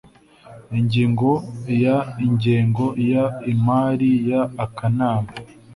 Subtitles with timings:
[0.79, 1.29] ingingo
[1.83, 3.11] ya ingengo y
[3.53, 4.31] imari y
[4.65, 5.31] akanama